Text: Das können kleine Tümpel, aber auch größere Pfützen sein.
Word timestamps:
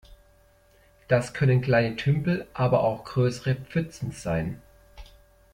Das 1.07 1.31
können 1.35 1.61
kleine 1.61 1.95
Tümpel, 1.95 2.47
aber 2.55 2.83
auch 2.83 3.05
größere 3.05 3.53
Pfützen 3.53 4.11
sein. 4.11 4.59